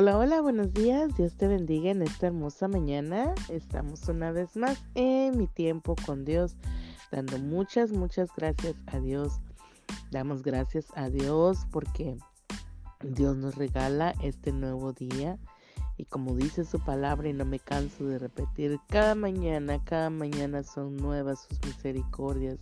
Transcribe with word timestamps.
Hola, 0.00 0.16
hola, 0.16 0.40
buenos 0.40 0.72
días. 0.72 1.16
Dios 1.16 1.34
te 1.34 1.48
bendiga 1.48 1.90
en 1.90 2.02
esta 2.02 2.28
hermosa 2.28 2.68
mañana. 2.68 3.34
Estamos 3.48 4.08
una 4.08 4.30
vez 4.30 4.56
más 4.56 4.80
en 4.94 5.36
mi 5.36 5.48
tiempo 5.48 5.96
con 6.06 6.24
Dios, 6.24 6.54
dando 7.10 7.36
muchas, 7.40 7.90
muchas 7.90 8.30
gracias 8.36 8.76
a 8.86 9.00
Dios. 9.00 9.40
Damos 10.12 10.44
gracias 10.44 10.86
a 10.94 11.10
Dios 11.10 11.66
porque 11.72 12.16
Dios 13.02 13.36
nos 13.36 13.56
regala 13.56 14.14
este 14.22 14.52
nuevo 14.52 14.92
día. 14.92 15.36
Y 15.96 16.04
como 16.04 16.36
dice 16.36 16.64
su 16.64 16.78
palabra 16.78 17.28
y 17.28 17.32
no 17.32 17.44
me 17.44 17.58
canso 17.58 18.04
de 18.04 18.20
repetir, 18.20 18.78
cada 18.86 19.16
mañana, 19.16 19.84
cada 19.84 20.10
mañana 20.10 20.62
son 20.62 20.96
nuevas 20.96 21.48
sus 21.48 21.60
misericordias. 21.66 22.60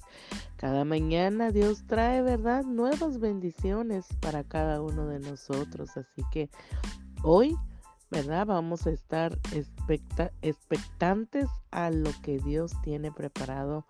Cada 0.56 0.86
mañana 0.86 1.50
Dios 1.50 1.84
trae, 1.86 2.22
¿verdad? 2.22 2.64
Nuevas 2.64 3.20
bendiciones 3.20 4.06
para 4.22 4.42
cada 4.42 4.80
uno 4.80 5.06
de 5.06 5.20
nosotros. 5.20 5.98
Así 5.98 6.22
que 6.32 6.48
Hoy, 7.22 7.56
¿verdad? 8.10 8.46
Vamos 8.46 8.86
a 8.86 8.90
estar 8.90 9.38
expectantes 10.42 11.48
a 11.70 11.90
lo 11.90 12.10
que 12.22 12.38
Dios 12.38 12.72
tiene 12.82 13.10
preparado 13.10 13.84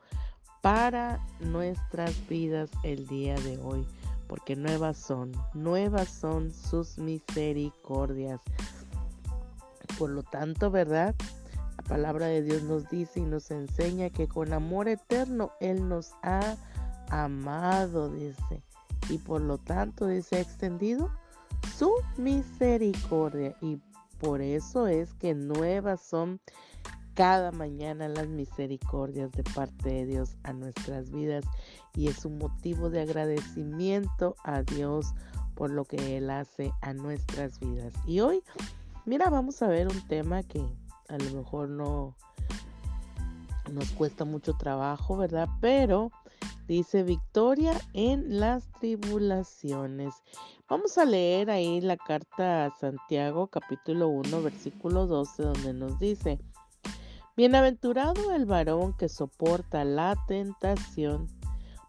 para 0.63 1.25
nuestras 1.41 2.15
vidas 2.29 2.71
el 2.83 3.07
día 3.07 3.35
de 3.37 3.59
hoy, 3.59 3.87
porque 4.27 4.57
nuevas 4.57 4.97
son, 4.97 5.33
nuevas 5.55 6.09
son 6.09 6.53
sus 6.53 6.99
misericordias. 6.99 8.41
Por 9.99 10.11
lo 10.11 10.23
tanto, 10.23 10.71
¿verdad? 10.71 11.15
La 11.77 11.85
palabra 11.85 12.27
de 12.27 12.43
Dios 12.43 12.63
nos 12.63 12.89
dice 12.89 13.21
y 13.21 13.25
nos 13.25 13.51
enseña 13.51 14.11
que 14.11 14.29
con 14.29 14.53
amor 14.53 14.89
eterno 14.89 15.53
Él 15.61 15.89
nos 15.89 16.13
ha 16.23 16.57
amado, 17.11 18.11
dice. 18.11 18.63
Y 19.09 19.19
por 19.19 19.41
lo 19.41 19.59
tanto, 19.59 20.07
dice, 20.07 20.41
extendido 20.41 21.11
su 21.77 21.93
misericordia 22.17 23.57
y 23.61 23.79
por 24.19 24.41
eso 24.41 24.87
es 24.87 25.13
que 25.15 25.35
nuevas 25.35 26.01
son 26.01 26.41
cada 27.15 27.51
mañana 27.51 28.09
las 28.09 28.29
misericordias 28.29 29.33
de 29.33 29.43
parte 29.43 29.89
de 29.89 30.07
Dios 30.07 30.37
a 30.43 30.53
nuestras 30.53 31.11
vidas 31.11 31.45
y 31.95 32.09
es 32.09 32.25
un 32.25 32.39
motivo 32.39 32.91
de 32.91 33.01
agradecimiento 33.01 34.37
a 34.45 34.63
Dios 34.63 35.15
por 35.55 35.71
lo 35.71 35.85
que 35.85 36.19
Él 36.19 36.29
hace 36.31 36.73
a 36.83 36.93
nuestras 36.93 37.59
vidas. 37.59 37.95
Y 38.07 38.21
hoy, 38.21 38.43
mira, 39.07 39.31
vamos 39.31 39.63
a 39.63 39.69
ver 39.69 39.89
un 39.89 40.07
tema 40.07 40.43
que 40.43 40.63
a 41.09 41.17
lo 41.17 41.31
mejor 41.39 41.71
no 41.71 42.15
nos 43.73 43.91
cuesta 43.93 44.25
mucho 44.25 44.55
trabajo, 44.55 45.17
¿verdad? 45.17 45.49
Pero 45.61 46.11
dice 46.67 47.03
victoria 47.03 47.81
en 47.93 48.41
las 48.41 48.71
tribulaciones. 48.81 50.15
Vamos 50.69 50.99
a 50.99 51.05
leer 51.05 51.51
ahí 51.51 51.81
la 51.81 51.97
carta 51.97 52.67
a 52.67 52.77
Santiago 52.77 53.47
capítulo 53.47 54.09
1 54.09 54.43
versículo 54.43 55.07
12 55.07 55.43
donde 55.43 55.73
nos 55.73 55.99
dice, 55.99 56.39
Bienaventurado 57.37 58.33
el 58.33 58.47
varón 58.47 58.95
que 58.95 59.09
soporta 59.09 59.85
la 59.85 60.17
tentación, 60.27 61.29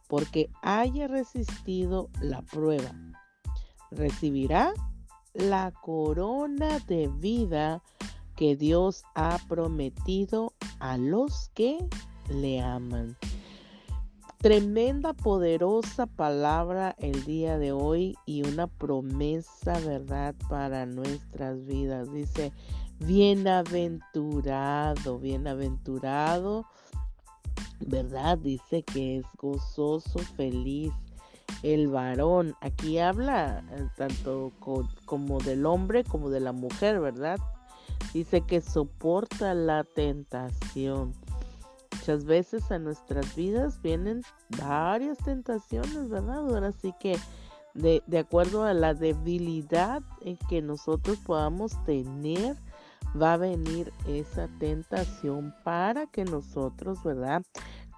porque 0.08 0.50
haya 0.62 1.08
resistido 1.08 2.10
la 2.22 2.42
prueba. 2.42 2.92
Recibirá 3.92 4.74
la 5.34 5.72
corona 5.72 6.80
de 6.88 7.08
vida 7.08 7.82
que 8.36 8.56
Dios 8.56 9.04
ha 9.16 9.40
prometido 9.48 10.54
a 10.80 10.98
los 10.98 11.50
que 11.54 11.78
le 12.30 12.62
aman. 12.62 13.18
Tremenda, 14.40 15.14
poderosa 15.14 16.06
palabra 16.06 16.96
el 17.00 17.26
día 17.26 17.58
de 17.58 17.72
hoy 17.72 18.16
y 18.28 18.48
una 18.48 18.68
promesa, 18.68 19.80
¿verdad? 19.80 20.36
Para 20.48 20.86
nuestras 20.86 21.66
vidas. 21.66 22.14
Dice, 22.14 22.54
bienaventurado, 23.00 25.18
bienaventurado, 25.18 26.68
¿verdad? 27.80 28.38
Dice 28.38 28.84
que 28.84 29.18
es 29.18 29.26
gozoso, 29.40 30.20
feliz. 30.20 30.94
El 31.64 31.88
varón, 31.88 32.54
aquí 32.62 33.00
habla 33.00 33.64
eh, 33.72 33.88
tanto 33.96 34.52
como 35.06 35.40
del 35.40 35.66
hombre 35.66 36.04
como 36.04 36.30
de 36.30 36.42
la 36.42 36.52
mujer, 36.52 37.00
¿verdad? 37.00 37.40
Dice 38.14 38.42
que 38.42 38.62
soporta 38.62 39.56
la 39.56 39.84
tentación 39.84 41.16
muchas 42.08 42.24
veces 42.24 42.72
a 42.72 42.80
nuestras 42.80 43.36
vidas 43.36 43.82
vienen 43.82 44.22
varias 44.62 45.18
tentaciones, 45.18 46.08
¿verdad? 46.08 46.38
Ahora 46.38 46.72
sí 46.72 46.94
que 47.02 47.18
de, 47.74 48.02
de 48.08 48.20
acuerdo 48.20 48.64
a 48.64 48.74
la 48.74 48.94
debilidad 48.94 50.02
en 50.22 50.38
que 50.48 50.62
nosotros 50.62 51.18
podamos 51.18 51.74
tener, 51.84 52.56
va 53.22 53.34
a 53.34 53.38
venir 53.38 53.92
esa 54.08 54.48
tentación 54.58 55.54
para 55.66 56.06
que 56.06 56.24
nosotros, 56.24 57.04
¿verdad? 57.04 57.44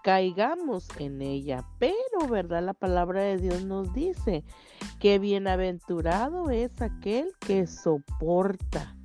caigamos 0.01 0.87
en 0.97 1.21
ella. 1.21 1.63
Pero, 1.77 2.27
¿verdad? 2.27 2.63
La 2.63 2.73
palabra 2.73 3.21
de 3.21 3.37
Dios 3.37 3.63
nos 3.63 3.93
dice 3.93 4.43
que 4.99 5.19
bienaventurado 5.19 6.49
es 6.49 6.81
aquel 6.81 7.27
que 7.39 7.67
soporta. 7.67 8.95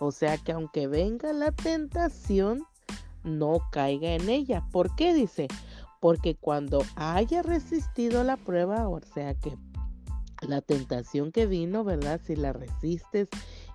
O 0.00 0.10
sea 0.10 0.38
que 0.38 0.50
aunque 0.50 0.88
venga 0.88 1.32
la 1.32 1.52
tentación, 1.52 2.66
no 3.24 3.58
caiga 3.72 4.14
en 4.14 4.28
ella. 4.28 4.64
¿Por 4.70 4.94
qué 4.94 5.14
dice? 5.14 5.48
Porque 6.00 6.36
cuando 6.36 6.82
haya 6.96 7.42
resistido 7.42 8.22
la 8.24 8.36
prueba, 8.36 8.88
o 8.88 9.00
sea 9.00 9.34
que 9.34 9.56
la 10.42 10.60
tentación 10.60 11.32
que 11.32 11.46
vino, 11.46 11.84
¿verdad? 11.84 12.20
Si 12.24 12.36
la 12.36 12.52
resistes 12.52 13.28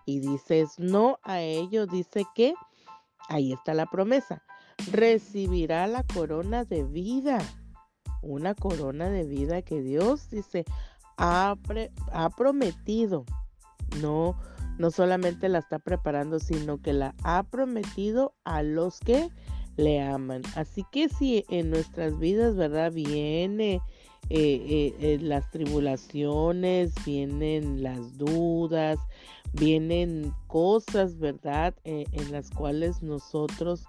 y 0.05 0.19
dices 0.19 0.77
no 0.77 1.19
a 1.23 1.41
ello, 1.41 1.88
dice 1.88 2.25
que 2.35 2.53
ahí 3.27 3.53
está 3.53 3.73
la 3.73 3.88
promesa. 3.88 4.43
Recibirá 4.91 5.88
la 5.88 6.03
corona 6.03 6.63
de 6.63 6.83
vida. 6.83 7.39
Una 8.21 8.53
corona 8.53 9.09
de 9.09 9.25
vida 9.25 9.61
que 9.61 9.81
Dios 9.81 10.29
dice 10.29 10.65
ha, 11.17 11.55
ha 12.11 12.29
prometido. 12.29 13.25
No, 14.01 14.35
no 14.79 14.91
solamente 14.91 15.50
la 15.50 15.59
está 15.59 15.78
preparando, 15.78 16.40
sino 16.40 16.81
que 16.81 16.94
la 16.94 17.13
ha 17.23 17.44
prometido 17.44 18.34
a 18.45 18.63
los 18.63 19.00
que 19.00 19.29
le 19.75 20.01
aman. 20.01 20.41
Así 20.56 20.84
que 20.91 21.09
si 21.09 21.45
en 21.50 21.69
nuestras 21.69 22.17
vidas, 22.17 22.56
¿verdad? 22.56 22.91
Viene 22.91 23.75
eh, 23.75 23.81
eh, 24.31 24.95
eh, 25.00 25.19
las 25.22 25.51
tribulaciones, 25.51 26.94
vienen 27.06 27.84
las 27.84 28.18
dudas, 28.18 28.97
vienen 29.53 30.34
cosas, 30.47 31.18
¿verdad? 31.19 31.75
en 31.84 32.31
las 32.31 32.50
cuales 32.50 33.03
nosotros 33.03 33.84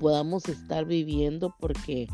podamos 0.00 0.48
estar 0.48 0.86
viviendo 0.86 1.54
porque 1.60 2.08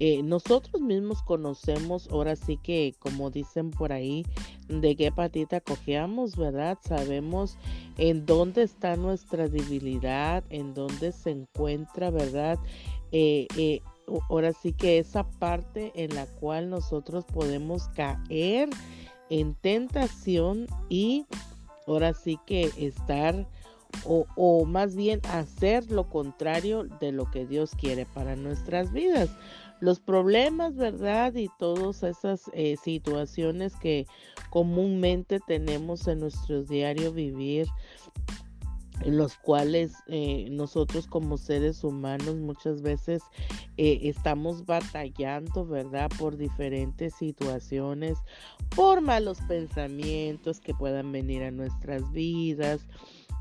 eh, 0.00 0.22
nosotros 0.22 0.82
mismos 0.82 1.22
conocemos, 1.22 2.08
ahora 2.10 2.34
sí 2.34 2.56
que 2.56 2.94
como 2.98 3.30
dicen 3.30 3.70
por 3.70 3.92
ahí, 3.92 4.24
de 4.68 4.96
qué 4.96 5.12
patita 5.12 5.60
cojeamos, 5.60 6.36
¿verdad? 6.36 6.78
Sabemos 6.82 7.56
en 7.96 8.26
dónde 8.26 8.62
está 8.62 8.96
nuestra 8.96 9.48
debilidad, 9.48 10.42
en 10.50 10.74
dónde 10.74 11.12
se 11.12 11.30
encuentra, 11.30 12.10
¿verdad? 12.10 12.58
Eh, 13.12 13.46
eh, 13.56 13.80
ahora 14.28 14.52
sí 14.52 14.72
que 14.72 14.98
esa 14.98 15.24
parte 15.24 15.92
en 15.94 16.14
la 16.14 16.26
cual 16.26 16.70
nosotros 16.70 17.24
podemos 17.24 17.88
caer 17.90 18.68
en 19.30 19.54
tentación 19.54 20.66
y 20.88 21.24
ahora 21.86 22.14
sí 22.14 22.38
que 22.46 22.70
estar 22.76 23.46
o, 24.04 24.26
o, 24.34 24.64
más 24.64 24.96
bien 24.96 25.20
hacer 25.30 25.88
lo 25.90 26.08
contrario 26.08 26.82
de 27.00 27.12
lo 27.12 27.30
que 27.30 27.46
Dios 27.46 27.70
quiere 27.78 28.06
para 28.06 28.34
nuestras 28.34 28.92
vidas 28.92 29.30
los 29.84 30.00
problemas, 30.00 30.76
¿verdad? 30.76 31.34
Y 31.34 31.50
todas 31.58 32.02
esas 32.02 32.50
eh, 32.54 32.76
situaciones 32.82 33.76
que 33.76 34.06
comúnmente 34.48 35.40
tenemos 35.46 36.08
en 36.08 36.20
nuestro 36.20 36.62
diario 36.62 37.12
vivir, 37.12 37.66
en 39.02 39.18
los 39.18 39.36
cuales 39.36 39.92
eh, 40.06 40.48
nosotros 40.50 41.06
como 41.06 41.36
seres 41.36 41.84
humanos 41.84 42.36
muchas 42.36 42.80
veces 42.80 43.22
eh, 43.76 44.00
estamos 44.04 44.64
batallando, 44.64 45.66
¿verdad? 45.66 46.10
Por 46.18 46.38
diferentes 46.38 47.14
situaciones, 47.16 48.16
por 48.74 49.02
malos 49.02 49.38
pensamientos 49.46 50.60
que 50.60 50.72
puedan 50.72 51.12
venir 51.12 51.42
a 51.42 51.50
nuestras 51.50 52.10
vidas, 52.10 52.80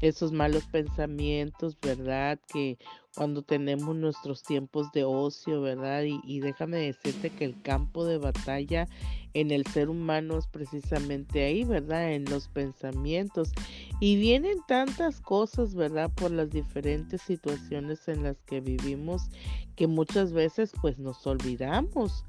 esos 0.03 0.33
malos 0.33 0.65
pensamientos, 0.65 1.77
¿verdad? 1.81 2.37
Que 2.51 2.77
cuando 3.15 3.41
tenemos 3.41 3.95
nuestros 3.95 4.43
tiempos 4.43 4.91
de 4.91 5.05
ocio, 5.05 5.61
¿verdad? 5.61 6.03
Y, 6.03 6.41
déjame 6.41 6.77
decirte 6.77 7.29
que 7.29 7.45
el 7.45 7.61
campo 7.61 8.03
de 8.03 8.17
batalla 8.17 8.85
en 9.33 9.51
el 9.51 9.65
ser 9.65 9.89
humano 9.89 10.37
es 10.37 10.47
precisamente 10.47 11.45
ahí, 11.45 11.63
¿verdad? 11.63 12.11
En 12.11 12.25
los 12.25 12.49
pensamientos. 12.49 13.53
Y 14.01 14.17
vienen 14.17 14.57
tantas 14.67 15.21
cosas, 15.21 15.73
¿verdad? 15.73 16.11
Por 16.13 16.31
las 16.31 16.49
diferentes 16.49 17.21
situaciones 17.21 18.05
en 18.09 18.23
las 18.23 18.35
que 18.41 18.59
vivimos 18.59 19.29
que 19.77 19.87
muchas 19.87 20.33
veces 20.33 20.73
pues 20.81 20.99
nos 20.99 21.25
olvidamos 21.25 22.25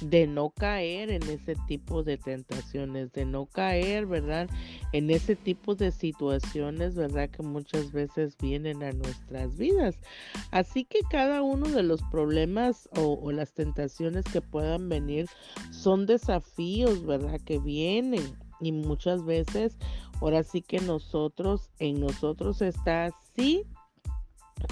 de 0.00 0.26
no 0.26 0.50
caer 0.50 1.10
en 1.10 1.22
ese 1.24 1.56
tipo 1.66 2.02
de 2.02 2.16
tentaciones, 2.16 3.12
de 3.12 3.24
no 3.24 3.46
caer, 3.46 4.06
¿verdad? 4.06 4.48
En 4.92 5.10
ese 5.10 5.36
tipo 5.36 5.74
de 5.74 5.92
situaciones, 5.92 6.94
¿verdad? 6.94 7.30
Que 7.30 7.42
muchas 7.42 7.92
veces 7.92 8.36
vienen 8.38 8.82
a 8.82 8.92
nuestras 8.92 9.56
vidas. 9.56 9.98
Así 10.50 10.84
que 10.84 11.00
cada 11.10 11.42
uno 11.42 11.68
de 11.68 11.82
los 11.82 12.02
problemas 12.10 12.88
o, 12.96 13.32
las 13.32 13.52
tentaciones 13.52 14.24
que 14.26 14.40
puedan 14.40 14.88
venir 14.88 15.26
son 15.70 16.06
desafíos, 16.06 17.04
¿verdad? 17.04 17.40
Que 17.44 17.58
vienen. 17.58 18.38
Y 18.60 18.72
muchas 18.72 19.24
veces, 19.24 19.76
ahora 20.20 20.42
sí 20.42 20.62
que 20.62 20.80
nosotros, 20.80 21.70
en 21.78 22.00
nosotros 22.00 22.62
está 22.62 23.06
así, 23.06 23.64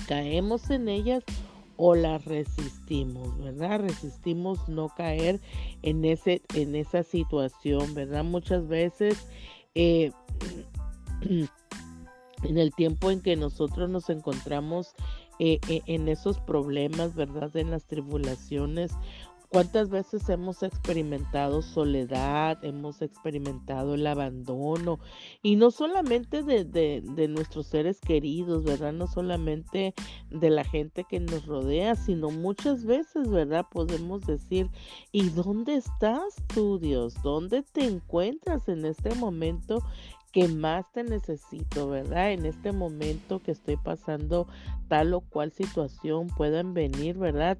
caemos 0.06 0.70
en 0.70 0.88
ellas 0.88 1.24
o 1.76 1.94
las 1.94 2.24
resistimos, 2.24 3.38
¿verdad? 3.38 3.80
Resistimos 3.80 4.68
no 4.68 4.88
caer 4.88 5.40
en, 5.82 6.04
ese, 6.04 6.42
en 6.54 6.74
esa 6.74 7.02
situación, 7.02 7.94
¿verdad? 7.94 8.24
Muchas 8.24 8.68
veces 8.68 9.26
eh, 9.74 10.12
en 12.42 12.58
el 12.58 12.74
tiempo 12.74 13.10
en 13.10 13.20
que 13.20 13.36
nosotros 13.36 13.88
nos 13.88 14.10
encontramos 14.10 14.94
eh, 15.38 15.58
eh, 15.68 15.82
en 15.86 16.08
esos 16.08 16.38
problemas, 16.40 17.14
¿verdad? 17.14 17.56
En 17.56 17.70
las 17.70 17.84
tribulaciones, 17.86 18.92
¿Cuántas 19.52 19.90
veces 19.90 20.26
hemos 20.30 20.62
experimentado 20.62 21.60
soledad, 21.60 22.64
hemos 22.64 23.02
experimentado 23.02 23.96
el 23.96 24.06
abandono? 24.06 24.98
Y 25.42 25.56
no 25.56 25.70
solamente 25.70 26.42
de, 26.42 27.02
nuestros 27.28 27.66
seres 27.66 28.00
queridos, 28.00 28.64
¿verdad? 28.64 28.94
No 28.94 29.06
solamente 29.06 29.92
de 30.30 30.48
la 30.48 30.64
gente 30.64 31.04
que 31.04 31.20
nos 31.20 31.44
rodea, 31.44 31.96
sino 31.96 32.30
muchas 32.30 32.86
veces, 32.86 33.28
¿verdad? 33.28 33.66
Podemos 33.70 34.24
decir, 34.24 34.70
¿y 35.12 35.28
dónde 35.28 35.74
estás 35.74 36.34
tú, 36.54 36.78
Dios? 36.78 37.14
¿Dónde 37.22 37.62
te 37.62 37.84
encuentras 37.84 38.66
en 38.68 38.86
este 38.86 39.14
momento 39.16 39.82
que 40.32 40.48
más 40.48 40.90
te 40.92 41.04
necesito, 41.04 41.90
¿verdad? 41.90 42.32
En 42.32 42.46
este 42.46 42.72
momento 42.72 43.42
que 43.42 43.50
estoy 43.50 43.76
pasando 43.76 44.46
tal 44.88 45.12
o 45.12 45.20
cual 45.20 45.52
situación 45.52 46.28
puedan 46.28 46.72
venir, 46.72 47.18
¿verdad? 47.18 47.58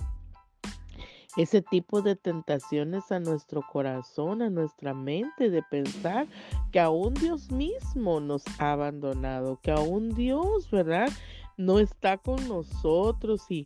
Ese 1.37 1.63
tipo 1.63 2.03
de 2.03 2.17
tentaciones 2.17 3.11
a 3.11 3.21
nuestro 3.21 3.63
corazón, 3.63 4.43
a 4.43 4.51
nuestra 4.51 4.95
mente, 4.95 5.51
de 5.51 5.63
pensar 5.63 6.27
que 6.71 6.81
aún 6.81 7.15
Dios 7.15 7.51
mismo 7.51 8.21
nos 8.21 8.45
ha 8.59 8.73
abandonado, 8.73 9.59
que 9.63 9.71
aún 9.71 10.15
Dios, 10.15 10.71
¿verdad? 10.71 11.09
No 11.57 11.79
está 11.79 12.19
con 12.19 12.47
nosotros 12.49 13.43
y, 13.49 13.65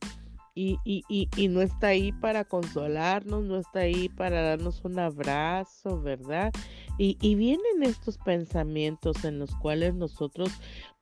y, 0.54 0.78
y, 0.84 1.28
y, 1.36 1.48
no 1.48 1.60
está 1.60 1.88
ahí 1.88 2.12
para 2.12 2.44
consolarnos, 2.44 3.44
no 3.44 3.58
está 3.58 3.80
ahí 3.80 4.08
para 4.08 4.42
darnos 4.42 4.84
un 4.84 4.98
abrazo, 4.98 6.00
¿verdad? 6.00 6.52
Y, 6.98 7.18
y 7.20 7.34
vienen 7.34 7.82
estos 7.82 8.16
pensamientos 8.18 9.24
en 9.24 9.38
los 9.38 9.54
cuales 9.56 9.94
nosotros 9.94 10.50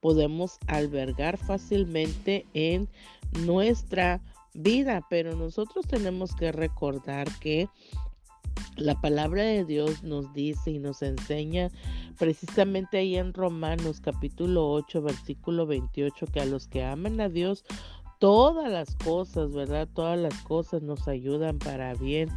podemos 0.01 0.59
albergar 0.67 1.37
fácilmente 1.37 2.47
en 2.55 2.89
nuestra 3.45 4.21
vida, 4.55 5.07
pero 5.11 5.37
nosotros 5.37 5.87
tenemos 5.87 6.35
que 6.35 6.53
recordar 6.53 7.29
que 7.41 7.69
la 8.77 9.01
palabra 9.01 9.43
de 9.43 9.65
Dios 9.65 10.03
nos 10.03 10.33
dice 10.33 10.71
y 10.71 10.79
nos 10.79 11.03
enseña 11.03 11.71
precisamente 12.19 12.99
ahí 12.99 13.17
en 13.17 13.33
Romanos 13.33 14.01
capítulo 14.01 14.71
8 14.71 15.03
versículo 15.03 15.67
28 15.67 16.27
que 16.27 16.41
a 16.41 16.45
los 16.45 16.67
que 16.69 16.85
aman 16.85 17.21
a 17.21 17.29
Dios 17.29 17.65
todas 18.19 18.71
las 18.71 18.95
cosas, 18.97 19.53
¿verdad? 19.53 19.89
Todas 19.93 20.19
las 20.19 20.35
cosas 20.43 20.83
nos 20.83 21.09
ayudan 21.09 21.59
para 21.59 21.95
bien. 21.95 22.31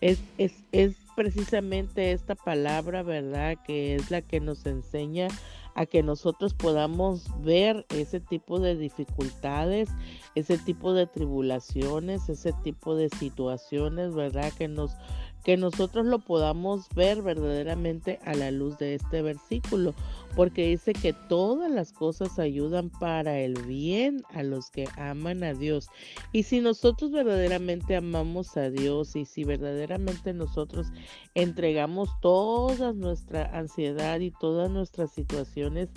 Es, 0.00 0.20
es, 0.38 0.52
es 0.72 0.96
precisamente 1.16 2.12
esta 2.12 2.34
palabra, 2.34 3.02
¿verdad? 3.02 3.56
Que 3.64 3.94
es 3.94 4.10
la 4.10 4.22
que 4.22 4.40
nos 4.40 4.66
enseña 4.66 5.28
a 5.74 5.86
que 5.86 6.02
nosotros 6.02 6.54
podamos 6.54 7.26
ver 7.42 7.86
ese 7.90 8.20
tipo 8.20 8.58
de 8.58 8.76
dificultades, 8.76 9.88
ese 10.34 10.58
tipo 10.58 10.92
de 10.92 11.06
tribulaciones, 11.06 12.28
ese 12.28 12.52
tipo 12.62 12.94
de 12.94 13.08
situaciones, 13.10 14.14
¿verdad? 14.14 14.52
Que 14.52 14.68
nos 14.68 14.96
que 15.44 15.56
nosotros 15.56 16.06
lo 16.06 16.18
podamos 16.18 16.88
ver 16.94 17.22
verdaderamente 17.22 18.18
a 18.24 18.34
la 18.34 18.50
luz 18.50 18.76
de 18.78 18.96
este 18.96 19.22
versículo, 19.22 19.94
porque 20.36 20.68
dice 20.68 20.92
que 20.92 21.12
todas 21.12 21.70
las 21.70 21.92
cosas 21.92 22.38
ayudan 22.38 22.90
para 22.90 23.38
el 23.38 23.54
bien 23.62 24.22
a 24.34 24.42
los 24.42 24.70
que 24.70 24.86
aman 24.96 25.42
a 25.42 25.54
Dios. 25.54 25.88
Y 26.32 26.42
si 26.42 26.60
nosotros 26.60 27.10
verdaderamente 27.10 27.96
amamos 27.96 28.56
a 28.56 28.70
Dios 28.70 29.16
y 29.16 29.24
si 29.24 29.44
verdaderamente 29.44 30.34
nosotros 30.34 30.88
entregamos 31.34 32.10
toda 32.20 32.92
nuestra 32.92 33.46
ansiedad 33.58 34.20
y 34.20 34.30
todas 34.30 34.70
nuestras 34.70 35.10
situaciones 35.12 35.88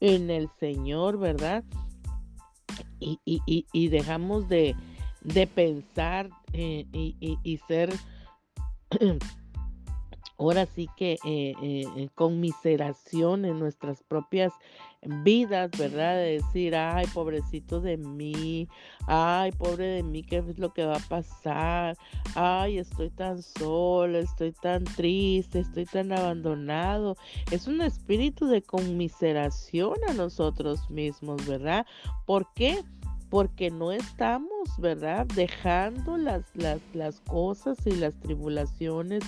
en 0.00 0.30
el 0.30 0.48
Señor, 0.58 1.18
¿verdad? 1.18 1.62
Y, 3.00 3.20
y, 3.24 3.88
dejamos 3.88 4.48
de, 4.48 4.74
de 5.22 5.46
pensar 5.46 6.30
eh, 6.52 6.84
y 6.92 7.60
ser 7.68 7.90
ahora 10.38 10.66
sí 10.66 10.88
que 10.96 11.14
eh, 11.24 11.54
eh, 11.62 11.84
eh, 11.96 12.08
conmiseración 12.14 13.44
en 13.44 13.58
nuestras 13.58 14.02
propias 14.04 14.52
vidas, 15.02 15.70
¿verdad? 15.78 16.16
De 16.16 16.40
decir, 16.40 16.74
ay, 16.74 17.06
pobrecito 17.12 17.80
de 17.80 17.96
mí, 17.96 18.68
ay, 19.06 19.52
pobre 19.52 19.86
de 19.86 20.02
mí, 20.02 20.22
¿qué 20.22 20.38
es 20.38 20.58
lo 20.58 20.72
que 20.72 20.84
va 20.84 20.96
a 20.96 21.08
pasar? 21.08 21.96
Ay, 22.34 22.78
estoy 22.78 23.10
tan 23.10 23.42
sola, 23.42 24.18
estoy 24.18 24.52
tan 24.52 24.84
triste, 24.84 25.60
estoy 25.60 25.86
tan 25.86 26.12
abandonado. 26.12 27.16
Es 27.50 27.66
un 27.66 27.80
espíritu 27.80 28.46
de 28.46 28.62
conmiseración 28.62 29.96
a 30.08 30.14
nosotros 30.14 30.88
mismos, 30.90 31.46
¿verdad? 31.46 31.86
¿Por 32.26 32.52
qué? 32.54 32.82
Porque 33.30 33.70
no 33.70 33.92
estamos, 33.92 34.68
¿verdad? 34.78 35.26
Dejando 35.26 36.16
las, 36.16 36.44
las, 36.54 36.80
las, 36.94 37.20
cosas 37.20 37.78
y 37.86 37.92
las 37.92 38.18
tribulaciones 38.20 39.22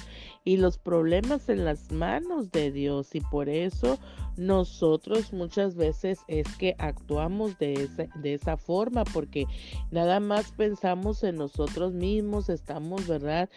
y 0.44 0.56
los 0.56 0.78
problemas 0.78 1.48
en 1.48 1.64
las 1.64 1.92
manos 1.92 2.50
de 2.50 2.70
Dios 2.70 3.14
y 3.14 3.20
por 3.20 3.48
eso 3.48 3.98
nosotros 4.36 5.32
muchas 5.32 5.74
veces 5.74 6.20
es 6.28 6.46
que 6.56 6.74
actuamos 6.78 7.58
de 7.58 7.74
esa, 7.74 8.06
de 8.14 8.34
esa 8.34 8.56
forma 8.56 9.04
porque 9.04 9.46
nada 9.90 10.18
más 10.20 10.52
pensamos 10.52 11.22
en 11.24 11.36
nosotros 11.36 11.92
mismos, 11.92 12.48
estamos, 12.48 13.06
¿verdad? 13.06 13.50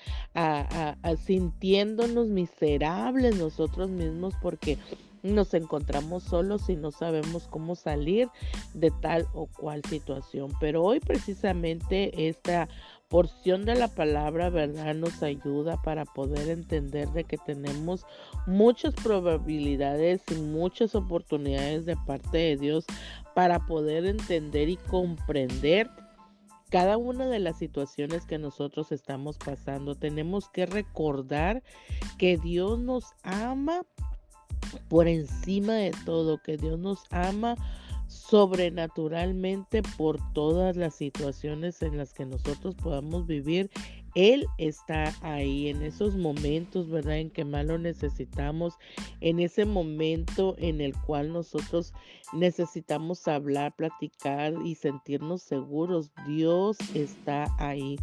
Sintiéndonos 1.25 2.27
miserables 2.27 3.37
nosotros 3.37 3.89
mismos 3.89 4.33
porque 4.41 4.77
nos 5.23 5.53
encontramos 5.53 6.23
solos 6.23 6.69
y 6.69 6.75
no 6.75 6.91
sabemos 6.91 7.47
cómo 7.47 7.75
salir 7.75 8.29
de 8.73 8.91
tal 8.91 9.27
o 9.33 9.47
cual 9.47 9.81
situación. 9.85 10.51
Pero 10.59 10.83
hoy 10.83 10.99
precisamente 10.99 12.27
esta 12.27 12.67
porción 13.07 13.63
de 13.63 13.75
la 13.75 13.87
palabra, 13.87 14.49
¿verdad? 14.49 14.95
Nos 14.95 15.23
ayuda 15.23 15.81
para 15.81 16.03
poder 16.05 16.49
entender 16.49 17.09
de 17.09 17.23
que 17.23 17.37
tenemos 17.37 18.05
muchas 18.45 18.93
probabilidades 18.95 20.21
y 20.31 20.35
muchas 20.35 20.95
oportunidades 20.95 21.85
de 21.85 21.95
parte 21.95 22.37
de 22.37 22.57
Dios 22.57 22.85
para 23.33 23.65
poder 23.65 24.05
entender 24.05 24.67
y 24.67 24.77
comprender 24.77 25.89
cada 26.71 26.97
una 26.97 27.27
de 27.27 27.37
las 27.37 27.59
situaciones 27.59 28.25
que 28.25 28.39
nosotros 28.39 28.91
estamos 28.91 29.37
pasando. 29.37 29.93
Tenemos 29.93 30.49
que 30.49 30.65
recordar 30.65 31.61
que 32.17 32.37
Dios 32.37 32.79
nos 32.79 33.13
ama 33.21 33.83
por 34.89 35.07
encima 35.07 35.73
de 35.73 35.91
todo, 36.05 36.41
que 36.41 36.57
Dios 36.57 36.79
nos 36.79 36.99
ama 37.11 37.55
sobrenaturalmente 38.07 39.81
por 39.97 40.19
todas 40.33 40.75
las 40.75 40.95
situaciones 40.95 41.81
en 41.81 41.97
las 41.97 42.13
que 42.13 42.25
nosotros 42.25 42.75
podamos 42.75 43.25
vivir. 43.25 43.69
Él 44.15 44.45
está 44.59 45.11
ahí 45.21 45.69
en 45.69 45.81
esos 45.81 46.15
momentos, 46.15 46.87
¿verdad? 46.89 47.17
En 47.17 47.31
que 47.31 47.45
más 47.45 47.65
lo 47.65 47.79
necesitamos, 47.79 48.75
en 49.21 49.39
ese 49.39 49.65
momento 49.65 50.55
en 50.59 50.81
el 50.81 50.93
cual 51.01 51.33
nosotros 51.33 51.93
necesitamos 52.31 53.27
hablar, 53.27 53.75
platicar 53.75 54.53
y 54.63 54.75
sentirnos 54.75 55.41
seguros. 55.41 56.11
Dios 56.27 56.77
está 56.93 57.47
ahí. 57.57 57.97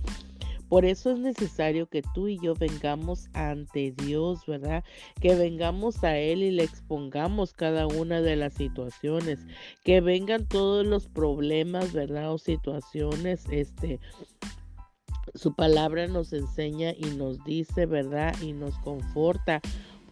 Por 0.70 0.84
eso 0.84 1.10
es 1.10 1.18
necesario 1.18 1.88
que 1.88 2.00
tú 2.14 2.28
y 2.28 2.38
yo 2.38 2.54
vengamos 2.54 3.28
ante 3.32 3.90
Dios, 3.90 4.46
¿verdad? 4.46 4.84
Que 5.20 5.34
vengamos 5.34 6.04
a 6.04 6.16
Él 6.16 6.44
y 6.44 6.52
le 6.52 6.62
expongamos 6.62 7.52
cada 7.52 7.88
una 7.88 8.20
de 8.20 8.36
las 8.36 8.54
situaciones, 8.54 9.40
que 9.82 10.00
vengan 10.00 10.46
todos 10.46 10.86
los 10.86 11.08
problemas, 11.08 11.92
¿verdad? 11.92 12.32
O 12.32 12.38
situaciones, 12.38 13.46
este, 13.50 13.98
su 15.34 15.56
palabra 15.56 16.06
nos 16.06 16.32
enseña 16.32 16.92
y 16.96 17.16
nos 17.16 17.42
dice, 17.42 17.86
¿verdad? 17.86 18.32
Y 18.40 18.52
nos 18.52 18.78
conforta, 18.78 19.60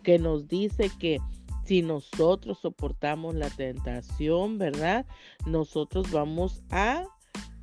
que 0.02 0.18
nos 0.18 0.48
dice 0.48 0.90
que 0.98 1.20
si 1.66 1.82
nosotros 1.82 2.58
soportamos 2.58 3.36
la 3.36 3.50
tentación, 3.50 4.58
¿verdad? 4.58 5.06
Nosotros 5.46 6.10
vamos 6.10 6.64
a 6.70 7.04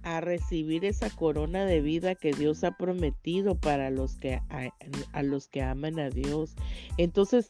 a 0.05 0.21
recibir 0.21 0.85
esa 0.85 1.09
corona 1.09 1.65
de 1.65 1.81
vida 1.81 2.15
que 2.15 2.31
Dios 2.31 2.63
ha 2.63 2.77
prometido 2.77 3.55
para 3.55 3.89
los 3.89 4.15
que 4.15 4.35
a, 4.35 4.69
a 5.11 5.23
los 5.23 5.47
que 5.47 5.63
aman 5.63 5.99
a 5.99 6.09
Dios. 6.11 6.55
Entonces, 6.97 7.49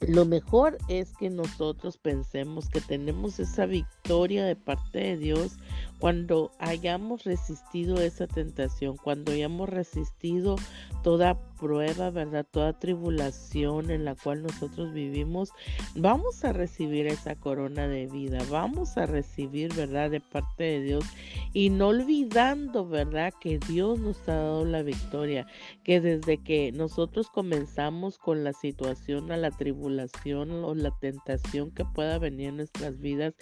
lo 0.00 0.24
mejor 0.24 0.78
es 0.88 1.12
que 1.14 1.30
nosotros 1.30 1.96
pensemos 1.96 2.68
que 2.68 2.80
tenemos 2.80 3.40
esa 3.40 3.66
victoria 3.66 4.44
de 4.44 4.56
parte 4.56 4.98
de 4.98 5.16
Dios 5.16 5.56
cuando 5.98 6.50
hayamos 6.58 7.24
resistido 7.24 8.00
esa 8.00 8.26
tentación, 8.26 8.96
cuando 8.96 9.32
hayamos 9.32 9.68
resistido 9.68 10.56
toda 11.02 11.38
prueba, 11.58 12.10
¿verdad? 12.10 12.46
Toda 12.50 12.78
tribulación 12.78 13.90
en 13.90 14.04
la 14.04 14.14
cual 14.14 14.42
nosotros 14.42 14.92
vivimos, 14.92 15.50
vamos 15.94 16.44
a 16.44 16.52
recibir 16.52 17.06
esa 17.06 17.34
corona 17.36 17.88
de 17.88 18.06
vida, 18.06 18.38
vamos 18.50 18.96
a 18.96 19.06
recibir, 19.06 19.72
¿verdad? 19.74 20.10
De 20.10 20.20
parte 20.20 20.64
de 20.64 20.82
Dios 20.82 21.04
y 21.52 21.70
no 21.70 21.88
olvidando, 21.88 22.86
¿verdad? 22.88 23.32
Que 23.40 23.58
Dios 23.58 23.98
nos 23.98 24.28
ha 24.28 24.34
dado 24.34 24.64
la 24.64 24.82
victoria, 24.82 25.46
que 25.82 26.00
desde 26.00 26.38
que 26.38 26.72
nosotros 26.72 27.30
comenzamos 27.30 28.18
con 28.18 28.44
la 28.44 28.52
situación, 28.52 29.30
a 29.30 29.36
la 29.36 29.50
tribulación 29.50 30.50
o 30.64 30.74
la 30.74 30.90
tentación 30.98 31.70
que 31.70 31.84
pueda 31.84 32.18
venir 32.18 32.48
en 32.48 32.56
nuestras 32.56 32.98
vidas, 33.00 33.34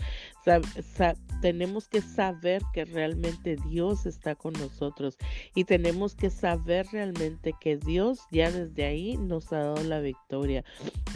tenemos 1.40 1.88
que 1.88 2.00
saber 2.00 2.62
que 2.72 2.84
realmente 2.84 3.56
Dios 3.68 4.06
está 4.06 4.34
con 4.34 4.52
nosotros 4.54 5.16
y 5.54 5.64
tenemos 5.64 6.14
que 6.14 6.30
saber 6.30 6.86
realmente 6.92 7.52
que 7.60 7.76
Dios 7.76 8.20
ya 8.30 8.50
desde 8.50 8.84
ahí 8.84 9.16
nos 9.16 9.52
ha 9.52 9.58
dado 9.58 9.82
la 9.82 10.00
victoria, 10.00 10.64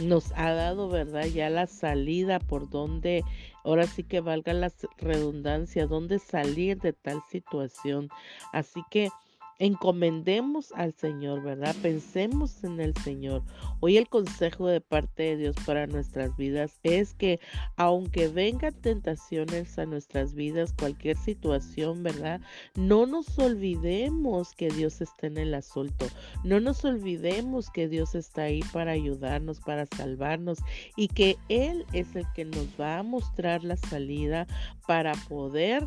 nos 0.01 0.31
ha 0.35 0.51
dado, 0.51 0.89
¿verdad? 0.89 1.25
Ya 1.25 1.49
la 1.49 1.67
salida 1.67 2.39
por 2.39 2.69
donde, 2.69 3.23
ahora 3.63 3.87
sí 3.87 4.03
que 4.03 4.19
valga 4.19 4.53
la 4.53 4.71
redundancia, 4.97 5.87
dónde 5.87 6.19
salir 6.19 6.79
de 6.79 6.93
tal 6.93 7.21
situación. 7.29 8.09
Así 8.53 8.81
que 8.91 9.09
encomendemos 9.59 10.71
al 10.73 10.93
Señor, 10.93 11.41
¿verdad? 11.41 11.75
Pensemos 11.81 12.63
en 12.63 12.79
el 12.79 12.95
Señor. 12.97 13.43
Hoy 13.79 13.97
el 13.97 14.07
consejo 14.07 14.67
de 14.67 14.81
parte 14.81 15.23
de 15.23 15.37
Dios 15.37 15.55
para 15.65 15.87
nuestras 15.87 16.35
vidas 16.37 16.79
es 16.83 17.13
que 17.13 17.39
aunque 17.75 18.27
vengan 18.27 18.73
tentaciones 18.81 19.77
a 19.79 19.85
nuestras 19.85 20.33
vidas, 20.33 20.73
cualquier 20.77 21.17
situación, 21.17 22.03
¿verdad? 22.03 22.41
No 22.75 23.05
nos 23.05 23.37
olvidemos 23.39 24.53
que 24.53 24.69
Dios 24.69 25.01
está 25.01 25.27
en 25.27 25.37
el 25.37 25.53
asunto. 25.53 26.07
No 26.43 26.59
nos 26.59 26.85
olvidemos 26.85 27.69
que 27.69 27.87
Dios 27.87 28.15
está 28.15 28.43
ahí 28.43 28.61
para 28.73 28.91
ayudarnos, 28.91 29.59
para 29.59 29.85
salvarnos 29.85 30.59
y 30.95 31.07
que 31.07 31.37
Él 31.49 31.85
es 31.93 32.15
el 32.15 32.25
que 32.33 32.45
nos 32.45 32.67
va 32.79 32.99
a 32.99 33.03
mostrar 33.03 33.63
la 33.63 33.77
salida 33.77 34.47
para 34.85 35.13
poder 35.27 35.85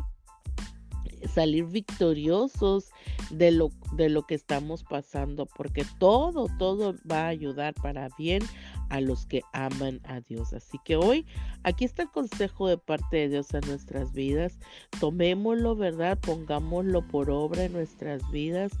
salir 1.33 1.65
victoriosos 1.65 2.89
de 3.31 3.51
lo, 3.51 3.71
de 3.93 4.09
lo 4.09 4.23
que 4.23 4.35
estamos 4.35 4.83
pasando, 4.83 5.45
porque 5.45 5.85
todo, 5.99 6.47
todo 6.57 6.95
va 7.09 7.25
a 7.25 7.27
ayudar 7.27 7.73
para 7.73 8.09
bien 8.17 8.43
a 8.89 8.99
los 8.99 9.25
que 9.25 9.41
aman 9.53 10.01
a 10.03 10.21
Dios. 10.21 10.53
Así 10.53 10.77
que 10.83 10.95
hoy 10.95 11.25
aquí 11.63 11.85
está 11.85 12.03
el 12.03 12.11
consejo 12.11 12.67
de 12.67 12.77
parte 12.77 13.17
de 13.17 13.29
Dios 13.29 13.53
a 13.53 13.61
nuestras 13.61 14.13
vidas. 14.13 14.59
Tomémoslo, 14.99 15.75
¿verdad? 15.75 16.19
Pongámoslo 16.19 17.07
por 17.07 17.29
obra 17.29 17.65
en 17.65 17.73
nuestras 17.73 18.29
vidas 18.31 18.71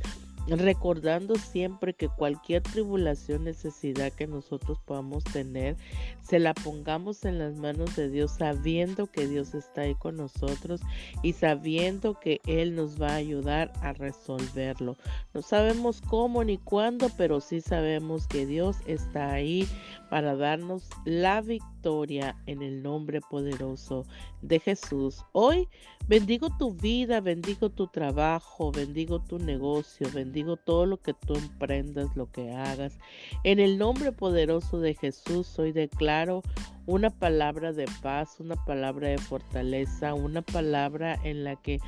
recordando 0.47 1.35
siempre 1.35 1.93
que 1.93 2.09
cualquier 2.09 2.63
tribulación, 2.63 3.43
necesidad 3.43 4.11
que 4.11 4.27
nosotros 4.27 4.79
podamos 4.85 5.23
tener, 5.23 5.77
se 6.21 6.39
la 6.39 6.53
pongamos 6.53 7.25
en 7.25 7.39
las 7.39 7.55
manos 7.55 7.95
de 7.95 8.09
Dios, 8.09 8.31
sabiendo 8.37 9.07
que 9.07 9.27
Dios 9.27 9.53
está 9.53 9.81
ahí 9.81 9.95
con 9.95 10.17
nosotros 10.17 10.81
y 11.21 11.33
sabiendo 11.33 12.19
que 12.19 12.41
Él 12.45 12.75
nos 12.75 13.01
va 13.01 13.09
a 13.09 13.15
ayudar 13.15 13.71
a 13.81 13.93
resolverlo. 13.93 14.97
No 15.33 15.41
sabemos 15.41 16.01
cómo 16.01 16.43
ni 16.43 16.57
cuándo, 16.57 17.09
pero 17.17 17.41
sí 17.41 17.61
sabemos 17.61 18.27
que 18.27 18.45
Dios 18.45 18.77
está 18.87 19.31
ahí 19.31 19.67
para 20.09 20.35
darnos 20.35 20.89
la 21.05 21.41
en 21.83 22.61
el 22.61 22.83
nombre 22.83 23.21
poderoso 23.21 24.05
de 24.41 24.59
Jesús. 24.59 25.25
Hoy 25.31 25.67
bendigo 26.07 26.49
tu 26.59 26.73
vida, 26.73 27.21
bendigo 27.21 27.69
tu 27.69 27.87
trabajo, 27.87 28.71
bendigo 28.71 29.19
tu 29.19 29.39
negocio, 29.39 30.07
bendigo 30.13 30.57
todo 30.57 30.85
lo 30.85 30.97
que 30.97 31.13
tú 31.13 31.33
emprendas, 31.33 32.15
lo 32.15 32.31
que 32.31 32.51
hagas. 32.51 32.99
En 33.43 33.59
el 33.59 33.79
nombre 33.79 34.11
poderoso 34.11 34.79
de 34.79 34.93
Jesús 34.93 35.57
hoy 35.57 35.71
declaro 35.71 36.43
una 36.85 37.09
palabra 37.09 37.73
de 37.73 37.85
paz, 38.01 38.39
una 38.39 38.55
palabra 38.65 39.09
de 39.09 39.17
fortaleza, 39.17 40.13
una 40.13 40.41
palabra 40.43 41.17
en 41.23 41.43
la 41.43 41.55
que 41.55 41.79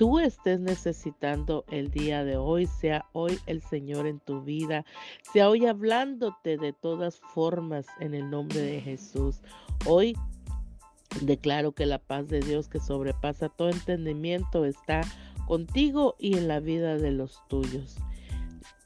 tú 0.00 0.18
estés 0.18 0.58
necesitando 0.60 1.66
el 1.70 1.90
día 1.90 2.24
de 2.24 2.38
hoy, 2.38 2.64
sea 2.64 3.04
hoy 3.12 3.38
el 3.44 3.60
Señor 3.60 4.06
en 4.06 4.18
tu 4.18 4.40
vida, 4.40 4.86
sea 5.30 5.50
hoy 5.50 5.66
hablándote 5.66 6.56
de 6.56 6.72
todas 6.72 7.20
formas 7.34 7.84
en 8.00 8.14
el 8.14 8.30
nombre 8.30 8.62
de 8.62 8.80
Jesús. 8.80 9.42
Hoy 9.84 10.16
declaro 11.20 11.72
que 11.72 11.84
la 11.84 11.98
paz 11.98 12.28
de 12.28 12.40
Dios 12.40 12.66
que 12.66 12.80
sobrepasa 12.80 13.50
todo 13.50 13.68
entendimiento 13.68 14.64
está 14.64 15.02
contigo 15.46 16.16
y 16.18 16.38
en 16.38 16.48
la 16.48 16.60
vida 16.60 16.96
de 16.96 17.10
los 17.10 17.38
tuyos. 17.48 17.98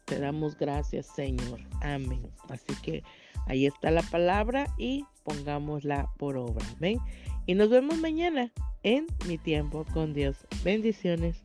Te 0.07 0.19
damos 0.19 0.59
gracias, 0.59 1.07
Señor. 1.07 1.61
Amén. 1.81 2.29
Así 2.49 2.75
que 2.83 3.05
ahí 3.47 3.67
está 3.67 3.93
la 3.93 4.03
palabra 4.03 4.67
y 4.79 5.05
pongámosla 5.23 6.11
por 6.19 6.37
obra. 6.37 6.67
Amén. 6.77 6.99
Y 7.47 7.55
nos 7.55 7.69
vemos 7.69 7.99
mañana 7.99 8.53
en 8.83 9.07
mi 9.27 9.39
tiempo 9.39 9.85
con 9.93 10.15
Dios. 10.15 10.37
Bendiciones. 10.65 11.43